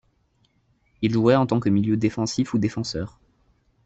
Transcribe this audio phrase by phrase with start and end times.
[1.03, 3.19] Il jouait en tant que milieu défensif ou défenseur.